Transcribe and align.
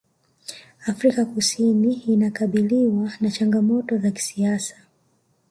afrika 0.87 1.25
kusini 1.25 1.93
inakabiliwa 1.93 3.11
na 3.21 3.31
changamoto 3.31 3.97
za 3.97 4.11
kisiasa 4.11 4.75